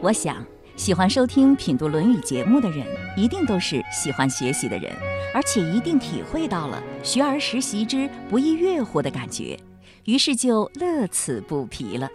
[0.00, 4.92] 我想，喜欢收听品读《论语》节目的人，一定都是喜欢学习的人，
[5.34, 9.58] 而且一定体会到了“学而时习之，不亦乐乎”的感觉，
[10.04, 12.08] 于是就乐此不疲了。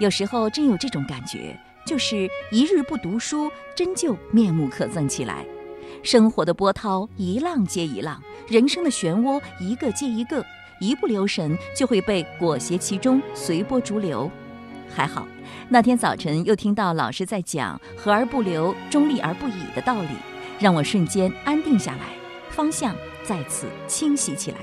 [0.00, 1.56] 有时候真有这种感觉，
[1.86, 5.46] 就是一日不读书，真就面目可憎起来。
[6.02, 10.44] 生活的波涛一浪接一浪，人生的漩涡一个接一个，
[10.80, 14.28] 一不留神就会被裹挟其中，随波逐流。
[14.94, 15.26] 还好，
[15.68, 20.08] 那天早晨又听到老师在讲“和而不流，中立而不倚”的道理，
[20.60, 22.08] 让我瞬间安定下来，
[22.50, 24.58] 方向再次清晰起来。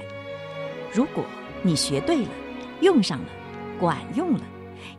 [0.94, 1.26] 如果
[1.64, 2.30] 你学对了，
[2.82, 3.26] 用上了，
[3.80, 4.42] 管用了，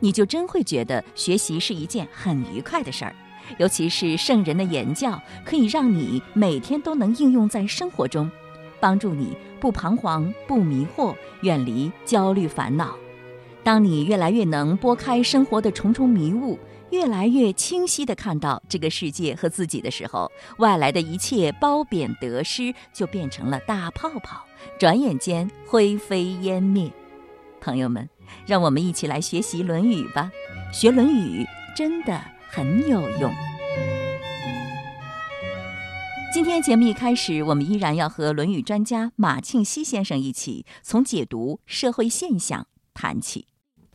[0.00, 3.14] 你就真会觉得学习是一件很愉快的事儿。
[3.58, 8.30] 尤其是圣人的言教，可以让你每天都能应用在生活中，
[8.78, 12.94] 帮助你不彷徨、不迷惑，远离焦虑烦恼。
[13.70, 16.58] 当你越来越能拨开生活的重重迷雾，
[16.90, 24.44] 越来越清晰地看到这个世界和自己的时候，外来的一切褒贬得失就变成了大泡泡，
[24.76, 26.90] 转眼间灰飞烟灭。
[27.60, 28.10] 朋友们，
[28.44, 30.32] 让我们一起来学习《论语》吧，
[30.72, 31.44] 学《论语》
[31.76, 33.32] 真的很有用。
[36.34, 43.46] 今天节目一开始，我们依然要和《论语》专家马庆西先生一起从解读社会现象谈起。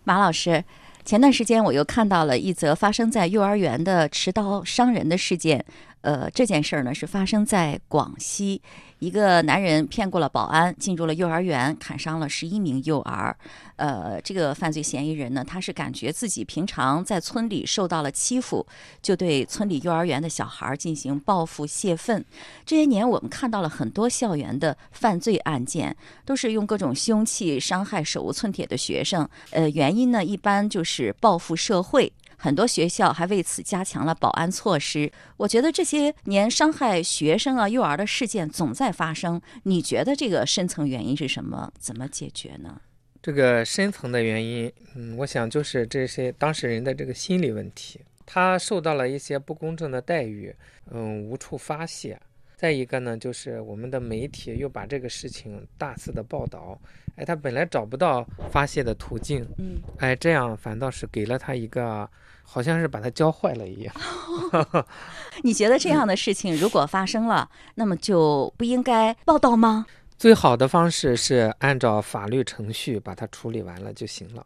[0.06, 0.64] 马老师，
[1.04, 5.66] 前段时间我又看到了一则发生在幼儿园的持刀伤人的事件。
[6.06, 8.62] 呃，这件事儿呢是发生在广西。
[9.00, 13.36] 一个男人骗过了保安，进入了幼儿园，砍伤了十一名幼儿。
[13.78, 18.64] 呃，这个犯罪嫌疑人呢，他是感觉自己平常在村里受到了欺负，
[19.02, 22.24] 就对村里幼儿园的小孩进行报复泄愤。
[22.68, 29.28] 这些年，我们看到了很多校园的犯罪案件，都是用各种凶器伤害手无寸铁的学生。
[29.50, 32.14] 呃，原因呢，一般就是报复社会。
[32.38, 35.12] 很多学校还为此加强了保安措施。
[35.38, 39.42] 我觉得这些年伤害学生啊、幼儿的事件总在发生。
[39.64, 41.72] 你觉得这个深层原因是什么？
[41.80, 42.82] 怎么解决呢？
[43.22, 50.56] 这个深层的原因，嗯，我想就是这些当事人的这个心理问题，他受到了一些不公正的待遇，
[50.92, 52.20] 嗯，无处发泄。
[52.56, 56.80] 再一个呢，就是我们的媒体又把这个事情大肆的报道，
[57.16, 62.08] 哎，他本来找不到发泄的途径，嗯，哎，这样反倒是给了他一个。
[62.46, 63.94] 好像是把他教坏了一样。
[65.44, 69.86] 你觉得这样的事情如果发生了，那么就不应该报道吗？
[70.18, 74.46] 最好的方式是按照法律程序把它处理完了就行了。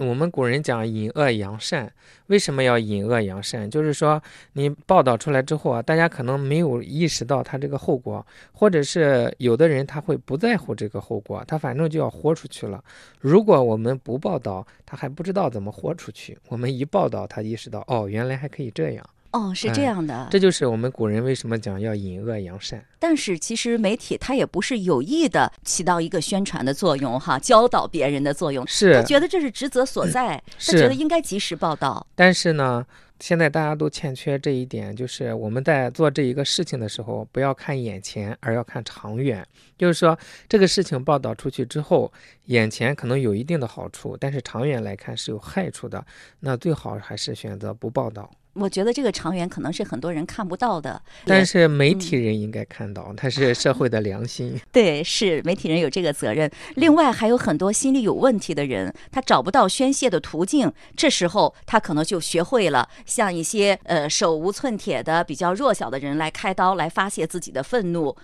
[0.00, 1.88] 我们古人讲引恶扬善，
[2.26, 3.70] 为什么要引恶扬善？
[3.70, 4.20] 就是说
[4.54, 12.82] 你报道出来之后啊，大家可能没有意识到他这个后果，或者是有的人他会不在乎这个后果，他反正就要豁出去了。
[13.20, 19.06] 如果我们不报道，他还不知道怎么豁出去；我们一报道，他意识到哦，原来还可以这样。
[19.34, 22.84] 哦，是这样的，这就是我们古人为什么讲要隐恶扬善。
[23.00, 28.64] 但是其实媒体它也不是有意的起到一个宣传的作用哈，教导别人的作用。
[28.68, 32.06] 是他觉得这是职责所在，他觉得应该及时报道。
[32.14, 32.86] 但是呢，
[33.18, 39.44] 现在大家都欠缺这一点，就是我们在做这一个事情的时候，不要看眼前，而要看长远。
[39.76, 40.16] 就是说，
[40.48, 42.12] 这个事情报道出去之后，
[42.44, 46.06] 眼前可能有一定的好处，但是长远来看是有害处的。
[46.38, 48.30] 那最好还是选择不报道。
[48.54, 54.58] 我觉得这个长远可能是很多人看不到的，但是媒体人应该看到，它是社会的良心。
[54.70, 56.50] 对，是媒体人有这个责任。
[56.76, 68.16] 另外还有很多心理有问题的人，他找不到宣泄的途径，这时候他可能就学会了向一些呃手无寸铁的比较弱小的人来开刀，来发泄自己的愤怒。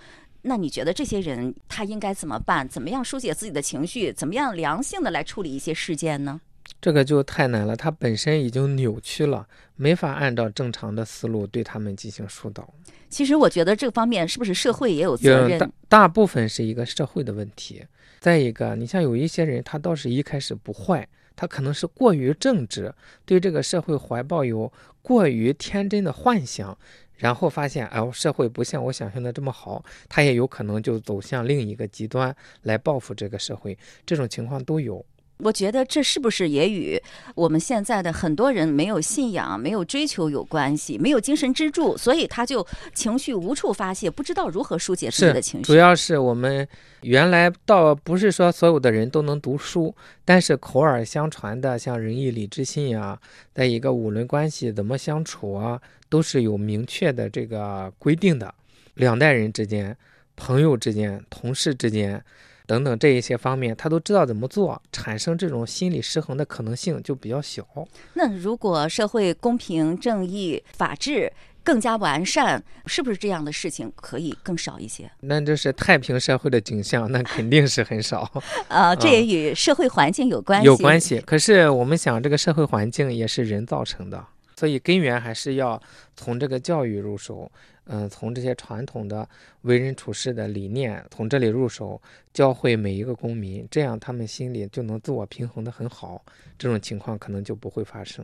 [0.43, 2.67] 那你觉得这些人他应该怎么办？
[2.67, 4.11] 怎么样疏解自己的情绪？
[4.13, 6.41] 怎么样良性的来处理一些事件呢？
[6.79, 12.73] 这个就太难了，他本身已经扭曲了，没法按照正常的思路对他们进行疏导。
[13.09, 15.59] 其实我觉得这方面是不是社会也有责任？
[15.59, 17.85] 大大部分是一个社会的问题。
[18.19, 22.93] 再一个，你像有一些人，他倒是一开始不坏，他可能是过于正直，
[23.25, 26.75] 对这个社会怀抱有过于天真的幻想，
[27.17, 33.77] 然后发现哎，社会不像我想象的这么好，他也有可能就走向另一个极端来报复这个社会。
[34.05, 35.05] 这种情况都有。
[35.43, 37.01] 我觉得这是不是也与
[37.35, 40.97] 我们现在的很多人没有信仰、没有追求有关系？
[40.97, 45.65] 没有精神支柱，所以他就情绪无处发泄，不知道如何疏解自己的情绪。
[45.65, 46.67] 主要是我们
[47.01, 53.19] 原来倒不是说所有的人都能读书，但是口耳相传的像仁义礼智信呀，
[53.53, 58.53] 在一个五伦关系怎么相处啊，都是有明确的这个规定的。
[58.93, 59.97] 两代人之间、
[60.35, 62.23] 朋友之间、同事之间。
[62.65, 67.65] 等等这一些方面，他都知道怎么做，产生这种心理失衡的可能性就比较小。
[68.13, 71.31] 那如果社会公平、正义、法治
[71.63, 75.11] 更加完善，是不是这样的事情可以更少一些？
[75.19, 78.27] 那这是太平社会的景象，那肯定是很少。
[78.67, 80.65] 啊，这也与社会环境有关系。
[80.65, 81.19] 有关系。
[81.19, 84.25] 可是我们想，这个社会环境也是人造成的，
[84.61, 85.81] 所以根源还是要
[86.15, 87.51] 从这个教育入手。
[87.85, 89.27] 嗯，从这些传统的
[89.63, 91.99] 为人处事的理念，从这里入手，
[92.31, 96.23] 教会每一个公民，这样他们心里就能自我平衡的很好，
[96.59, 98.23] 这种情况可能就不会发生。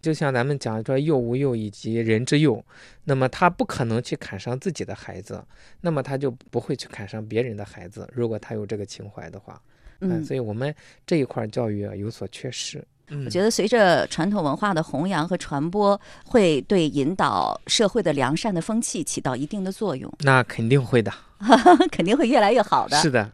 [0.00, 2.64] 就像咱们讲说幼无幼以及人之幼，
[3.02, 5.44] 那么他不可能去砍伤自己的孩子，
[5.80, 8.08] 那么他就不会去砍伤别人的孩子。
[8.14, 9.60] 如果他有这个情怀的话，
[10.02, 10.74] 嗯，所以我们
[11.06, 12.84] 这一块教育啊有所缺失。
[13.26, 20.10] 我觉得随着传统文化的弘扬和传播，会对引导社会的良善的风气起到一定的作用。
[20.20, 21.12] 那肯定会的，
[21.92, 22.96] 肯定会越来越好的。
[22.96, 23.30] 是的，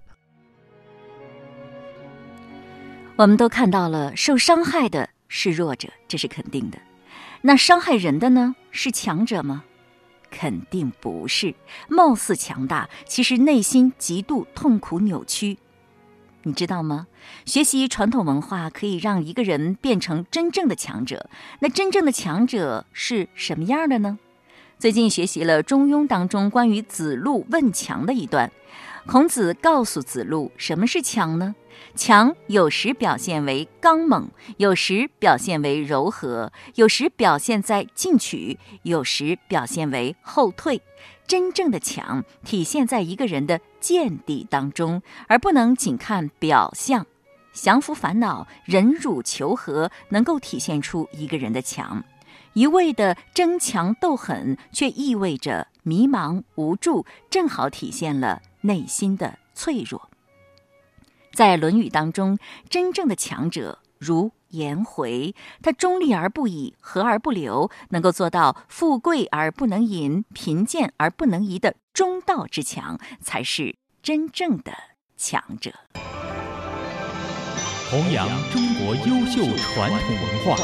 [3.15, 6.79] 我们都看到了，受伤害的是弱者，这是肯定的。
[7.43, 8.57] 那伤害人的呢？
[8.73, 9.63] 是强者吗？
[10.29, 11.55] 肯定不是。
[11.89, 15.57] 貌似强大，其实内心极度痛苦扭曲。
[16.45, 17.07] 你知道吗？
[17.45, 21.29] 学习传统文化可以让一个人变成真正的强者。
[21.61, 24.19] 那真正的强者是什么样的呢？
[24.79, 28.51] 最近学习了《中庸》当中关于子路问强的一段。
[29.07, 31.55] 孔子告诉子路，什么是强呢？
[31.95, 40.81] 强有时表现为刚猛，有时表现为柔和，有时表现在进取，有时表现为后退。
[41.27, 47.07] 真正的强体现在一个人的见地当中，而不能仅看表象。
[47.53, 52.05] 降服烦恼、忍辱求和，能够体现出一个人的强。
[52.53, 60.09] 一味的争强斗狠，却意味着迷茫无助，正好体现了内心的脆弱。
[61.33, 62.39] 在《论语》当中，
[62.69, 64.33] 真正的强者如。
[64.53, 73.75] 颜回，他中立而不倚，和而不流，能够做到富贵而不能淫，贫贱而不能移的中道之强，才是
[74.05, 74.73] 真正的
[75.17, 75.73] 强者。
[77.91, 80.57] 弘扬中国优秀传统文化，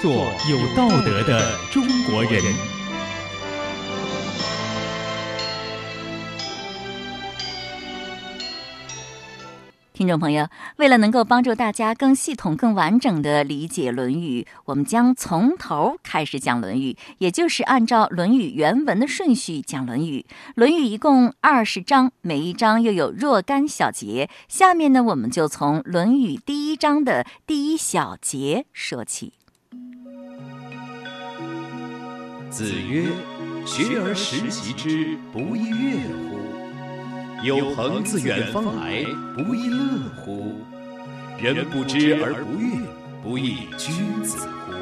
[0.00, 0.10] 做
[0.48, 2.79] 有道德的中国人。
[10.00, 10.48] 听众朋友，
[10.78, 20.24] 为了能够帮助大家更系统、更完整的理解《论语》，我们将从头开始讲《论语》，也就是按照《论语》原文的顺序讲《论语》。
[20.54, 24.30] 《论语》一共二十章，每一章又有若干小节。
[24.48, 29.34] 下面呢，我们就从《论语》第一章的第一小节说起。
[32.48, 33.04] 子曰
[33.68, 36.40] ：“学而时习之，不亦说乎？”
[37.42, 39.02] 有朋自远方来，
[39.34, 40.56] 不亦乐乎？
[41.40, 42.82] 人不知而不愠，
[43.22, 44.74] 不亦君子乎？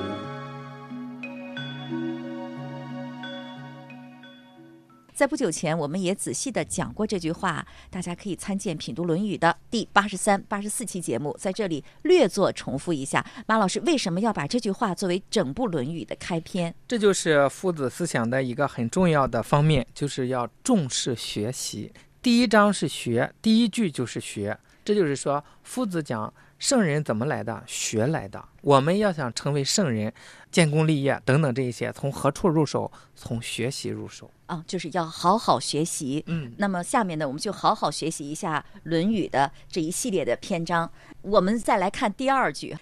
[5.14, 13.24] 在不久前，我们也仔细的讲过这句话，大家可以参见《品读论语》的第八十三、八十四期节目，在这里略作重复一下。
[13.46, 16.74] 马老师为什么要把这句话作为整部《论语》的开篇？
[16.88, 21.92] 这就是夫子思想的一个很重要的方面，就是要重视学习。
[22.28, 24.54] 第一章是学，第一句就是学，
[24.84, 28.44] 这就是说，夫子讲圣人怎么来的，学来的。
[28.60, 30.12] 我们要想成为圣人，
[30.50, 32.92] 建功立业等等这一些，从何处入手？
[33.14, 36.22] 从学习入手啊，就是要好好学习。
[36.26, 40.92] 嗯，那么下面呢，我们就好好学习一下《论语》的这一系列的篇章。
[41.22, 42.76] 我们再来看第二句。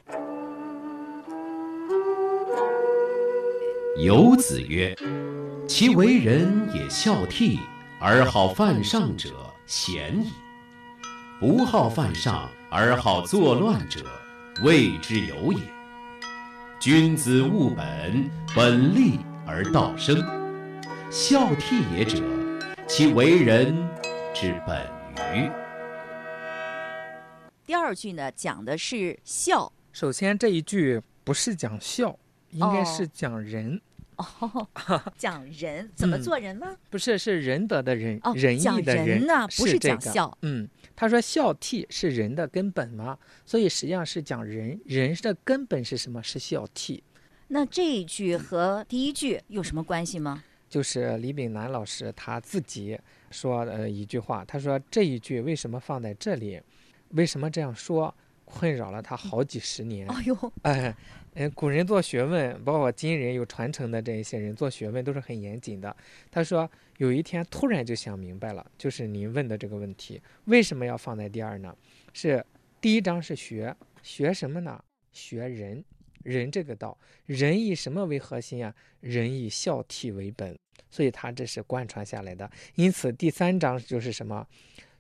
[3.99, 4.93] 游子曰
[5.69, 7.61] ：“其为人也孝悌。”
[7.99, 9.31] 而好犯上者
[9.65, 10.31] 贤矣，
[11.41, 14.05] 不好犯上而好作乱者，
[14.63, 15.59] 谓之有也。
[16.79, 20.23] 君子务本，本立而道生。
[21.11, 22.23] 孝悌也者，
[22.87, 23.75] 其为人
[24.35, 24.79] 之本
[25.35, 25.51] 于。
[27.65, 29.73] 第二句呢，讲的是孝。
[29.95, 32.15] 首先这一句不是讲孝，
[32.51, 33.75] 应该是讲人。
[33.75, 33.81] 哦，
[35.17, 36.77] 讲仁怎么做人呢？
[36.91, 40.37] 不是，是仁德的仁，哦，仁义的仁呢，不是讲孝。
[40.43, 43.19] 嗯，他说孝悌是人的根本吗？
[43.45, 46.23] 所以实际上是讲仁，人的根本是什么？
[46.23, 47.01] 是孝悌。
[47.49, 50.43] 那这一句和第一句有什么关系吗？
[50.69, 52.99] 就是李炳南老师他自己
[53.31, 56.61] 说呃一句话，他说这一句为什么放在这里？
[57.11, 58.13] 为什么这样说？
[58.47, 60.09] 困扰了他好几十年。
[60.09, 60.97] 哎呦， 哎，
[61.35, 65.95] 嗯，古人做学问，包括今人有传承的这一些人做学问都是很严谨的。
[66.31, 71.77] 他说有一天突然就想明白了，就是您问的这个问题，为什么要放在第二呢？
[72.15, 72.43] 是
[72.81, 74.83] 第一章是学学什么呢？
[75.13, 75.85] 学人，
[76.23, 78.75] 人这个道，人以什么为核心啊？
[79.01, 80.57] 人以孝悌为本，
[80.89, 82.51] 所以他这是贯穿下来的。
[82.77, 84.47] 因此第三章就是什么？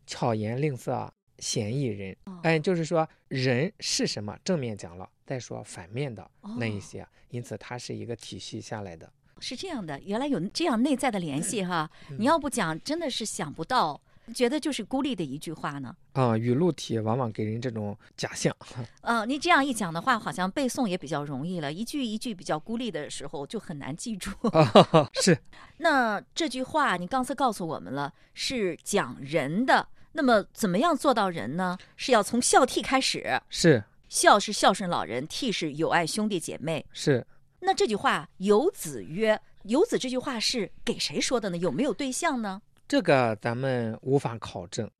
[0.07, 1.12] 巧言令色。
[1.38, 4.37] 嫌疑人，哎，就是说人是什么？
[4.45, 6.28] 正面讲了，再说反面的
[6.59, 9.11] 那一些，因此它是一个体系下来的。
[9.40, 11.90] 是这样的，原来有这样内在的联系哈。
[12.19, 14.00] 你要不讲，真的是想不到，
[14.35, 15.95] 觉得就是孤立的一句话呢。
[16.14, 18.57] 啊，语录体往往给人这种假象。
[19.02, 21.71] 啊， 你这样一讲的话，好像背诵也比较容易了。
[21.71, 24.31] 一句一句比较孤立的时候，就很难记住。
[25.21, 25.38] 是。
[25.78, 29.87] 那这句话你刚才告诉我们了，是讲人的。
[30.16, 31.76] 那么，怎么样做到人呢？
[31.94, 33.38] 是要从孝悌开始。
[33.50, 36.87] 是孝是孝顺老人，悌是友爱兄弟姐妹。
[36.90, 37.26] 是。
[37.61, 41.58] 那这句话“有子曰”，“有子”这句话是给谁说的呢？
[41.58, 42.62] 有没有对象呢？
[42.88, 44.90] 这个咱们无法考证。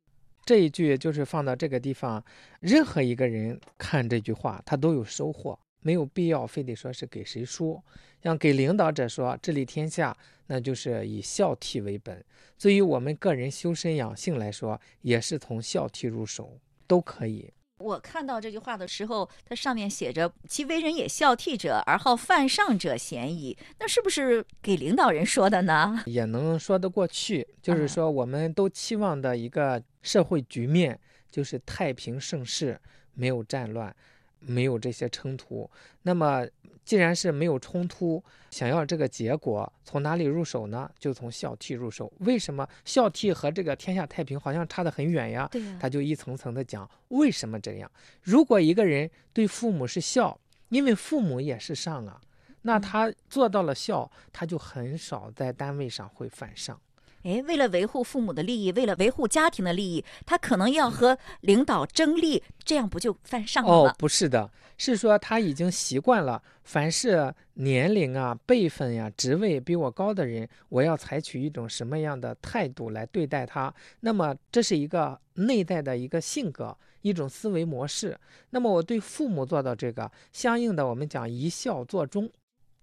[0.45, 2.23] 这一句就是放到这个地方，
[2.61, 5.59] 任何一个人看这句话，他都有收获。
[5.87, 7.81] 没有必要非得说是给谁说，
[8.21, 10.17] 像给领导者说治理天下，
[10.49, 12.25] 那就是以孝悌为本。
[12.59, 17.49] 对于我们个人修身养性来说，也是从孝悌入手，都可以。
[17.79, 26.03] 我看到这句话的时候，它上面写着“其为人也孝悌者，而好犯上者鲜矣”，那是不是给领导人说的呢？
[26.07, 30.99] 也能说得过去，就是说我们都期望的一个社会局面，
[31.31, 32.81] 就是太平盛世，
[33.15, 33.95] 没有战乱。
[34.41, 35.69] 没有这些冲突，
[36.03, 36.47] 那么
[36.85, 40.89] 既然是没有冲突，想要这个结果，从哪里入手呢？
[40.99, 42.13] 就从孝悌入手。
[42.21, 45.49] 为什么孝悌和这个天下太平好像差得很远呀？
[45.51, 45.79] 对呀。
[45.81, 47.91] 他就一层层的讲为什么这样。
[48.23, 50.39] 如果一个人对父母是孝，
[50.69, 52.21] 因为父母也是上啊，
[52.63, 56.81] 那他做到了孝，他就很少在单位上会犯上。
[57.27, 63.91] 哎，为了维护父母的利益，为了维护家庭的利益，他可能要和领导争利，这样不就犯上了吗？
[63.91, 73.75] 哦，不是的，是说他已经习惯了，凡是年龄啊、辈分呀、职位比我高的人，我要采取一种什么样的态度来对待他。
[73.99, 78.17] 那么这是一个内在的一个性格，一种思维模式。
[78.51, 82.31] 那么我对父母做到这个，相应的我们讲一孝作忠，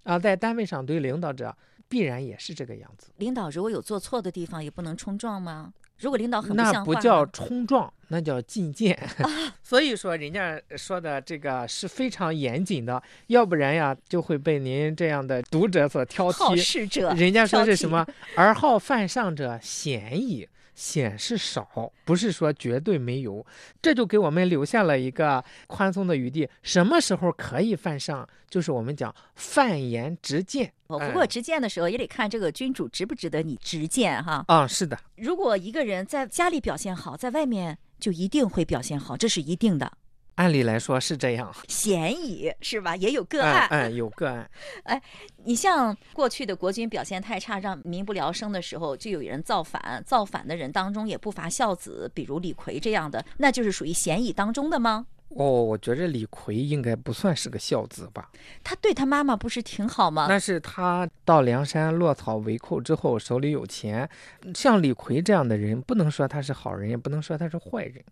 [0.03, 1.55] 啊，在单位上对领导者。
[1.93, 3.11] 必然也是这个样子。
[3.17, 5.71] 领导如果有做错的地方，也不能冲撞吗？
[5.99, 8.97] 如果领导很不那不叫冲撞，那叫进谏。
[9.61, 16.43] 所以说，人家说的这个是非常严谨的，要不然呀，就会被您这样的读者所挑剔。
[16.43, 18.03] 好事者，人家说是什么？
[18.35, 20.49] 而好犯上者鲜矣。
[20.75, 23.45] 显示少，不是说绝对没有，
[23.81, 26.49] 这就给我们留下了一个宽松的余地。
[26.61, 28.27] 什么时候可以犯上？
[28.49, 30.71] 就是我们讲犯言直谏。
[30.87, 34.43] 哦，不过直谏的时候也得看这个君主值不值得你直谏哈。
[34.47, 34.97] 啊，是的。
[35.15, 39.91] 如果一个人在家里表现好，在外面就一定会表现好，这是一定的。
[40.35, 42.95] 按理来说是这样，嫌疑是吧？
[42.95, 44.49] 也有个案，哎， 有个案。
[44.83, 45.01] 哎，
[45.43, 50.03] 你像过去的国军表现太差，让民不聊生的时候，就有人造反。
[50.05, 55.05] 造反的人当中也不乏孝子，比如李逵这样的，那就是属于嫌疑当中的吗？
[55.35, 58.29] 哦，我觉着李逵应该不算是个孝子吧。
[58.63, 60.27] 他对他妈妈不是挺好吗？
[60.29, 64.09] 那是他到梁山落草为寇之后，手里有钱。
[64.53, 68.03] 像李逵这样的人，不能说他是好人，也不能说他是坏人。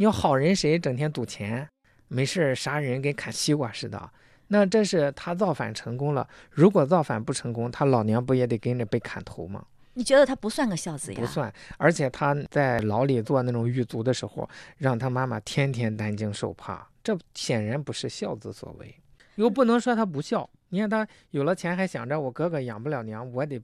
[0.00, 1.68] 你要好人谁整天赌钱，
[2.06, 4.10] 没事杀人跟砍西瓜似的？
[4.46, 6.26] 那这是他造反成功了。
[6.52, 9.64] 如果造反不成功，他老娘不也得跟着被砍头吗？
[9.94, 11.20] 你觉得他不算个孝子呀？
[11.20, 11.52] 不算。
[11.78, 18.94] 而且他在牢里做那种狱卒的时候，让他妈妈天天担惊受怕，这显然不是孝子所为。
[19.34, 20.48] 又不能说他不孝。
[20.70, 23.60] 你看他有了钱，还想着我哥哥养不了娘，我得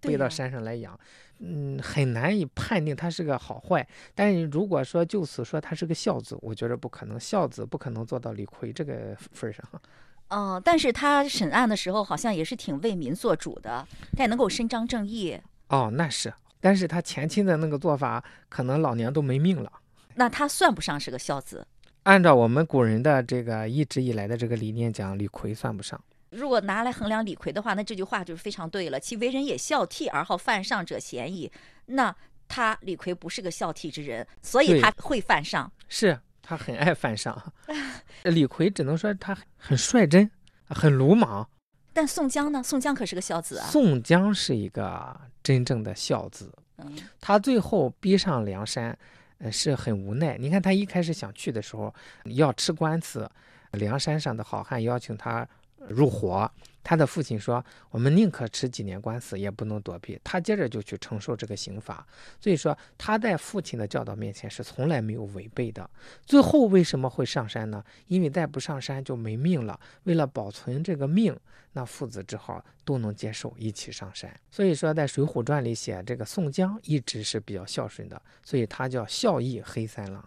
[0.00, 0.98] 背到山上来养。
[1.38, 3.86] 嗯，很难以判定他是个好坏。
[4.14, 9.64] 但是如果说就此说他是个孝子，我觉着不可能，孝子不可能做到李逵这个份上。
[10.30, 15.38] 哦，但是他审案的时候好像也是挺为民做主的，他也能够伸张正义。
[15.68, 16.32] 哦，那是。
[16.60, 19.72] 但是他前妻的那个做法，可能老娘都没命了。
[20.14, 21.66] 那他算不上是个孝子。
[22.04, 26.00] 按照我们古人的这个一直以来的这个理念讲，李逵算不上。
[26.32, 28.98] 如果拿来衡量李逵的话，那这句话就是非常对了。
[28.98, 31.52] 其为人也孝悌，而好犯上者鲜矣。
[31.86, 32.14] 那
[32.48, 35.70] 他李逵不是个孝悌之人，所以他会犯上。
[35.88, 37.52] 是他很爱犯上。
[38.24, 40.30] 李逵只能说他很率真，
[40.68, 41.46] 很鲁莽。
[41.92, 42.62] 但宋江呢？
[42.62, 43.66] 宋江可是个孝子啊。
[43.68, 46.50] 宋江是一个真正的孝子。
[46.78, 46.96] 嗯。
[47.20, 48.98] 他最后逼上梁山，
[49.36, 50.38] 呃是很无奈。
[50.38, 53.30] 你看他一开始想去的时候要吃官司，
[53.72, 55.46] 梁山上的好汉邀请他
[55.88, 56.50] 入伙。
[56.84, 62.04] 他的父亲说：“我们宁可吃几年官司，也不能躲避。”他接着就去承受这个刑罚。
[62.40, 65.88] 所以说，他在父亲的教导面前是从来没有违背的。
[66.26, 67.84] 最后为什么会上山呢？
[68.08, 69.78] 因为再不上山就没命了。
[70.02, 71.38] 为了保存这个命，
[71.74, 74.28] 那父子只好都能接受，一起上山。
[74.50, 80.24] 所以说，在《水浒传》里写这个宋江一直是比较孝顺的，所以他叫孝义黑三郎。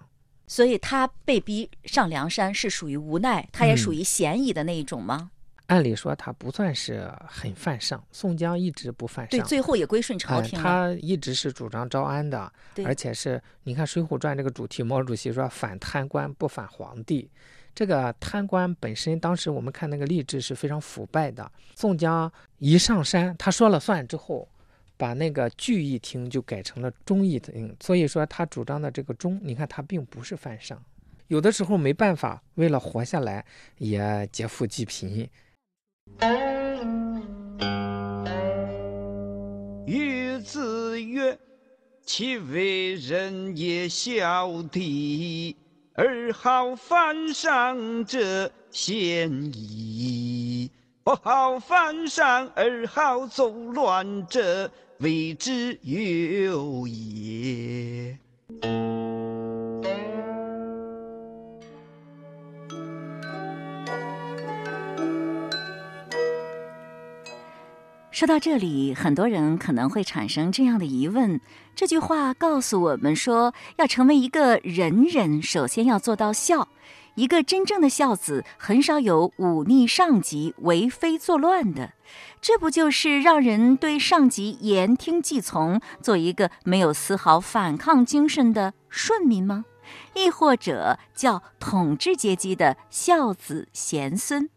[0.47, 5.31] 所以他被逼上梁山是属于无奈，他也属于嫌疑的那一种吗？
[5.67, 12.51] 按理说他不算是很犯上，宋江一直不犯上，对，最后也归顺朝廷他一直是主张招安的，
[12.85, 17.29] 而且是你看《水浒传》这个主题，毛主席说反贪官不反皇帝。
[17.73, 21.51] 这个贪官本身，当时我们看那个吏治是非常腐败的。
[21.75, 24.47] 宋江一上山，他说了算之后，
[24.95, 30.81] 把那个聚义厅就改成了忠义厅，所以说他主张的这个忠，你看他并不是犯上，
[31.27, 33.43] 有的时候没办法，为了活下来
[33.79, 35.29] 也劫富济贫。
[39.85, 41.37] 与子曰
[42.03, 45.55] ：“其为人也孝悌，
[45.93, 50.71] 而好犯上者贤矣；
[51.03, 58.17] 不好犯上而好作乱者，谓之有也。”
[68.15, 71.41] 说到这里，很多人可能会产生这样的疑问：
[71.75, 76.69] 这句话告诉我们说，要成为一个人人，首先要做到孝。
[77.15, 81.91] 一个真正的孝子，很少有忤逆上级、为非作乱的。
[82.39, 89.65] 这不就是让人对上级言听计从，做一个没有丝毫反抗精神的顺民吗？
[90.13, 94.49] 亦或者叫统治阶级的孝子贤孙？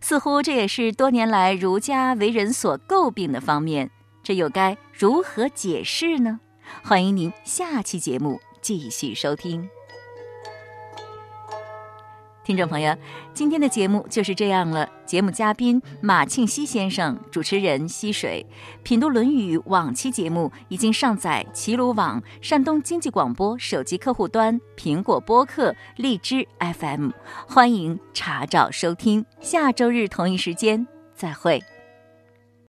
[0.00, 3.90] 似乎这也是多年来儒家为人所诟病的方面，
[4.22, 6.40] 这又该如何解释呢？
[6.82, 9.68] 欢迎您下期节目继续收听。
[12.44, 12.92] 听众朋友，
[13.32, 14.88] 今天的节目就是这样了。
[15.06, 18.44] 节目嘉宾马庆西先生，主持人溪水，
[18.82, 27.10] 品读《论语》往期节目已经上载齐鲁网、山东经济广播手机客户端、苹果播客、荔枝 FM，
[27.46, 29.24] 欢迎查找收听。
[29.40, 31.62] 下周日同一时间再会。